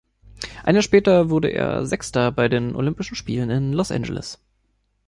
[0.63, 4.39] Ein Jahr später wurde er Sechster bei den Olympischen Spielen in Los Angeles.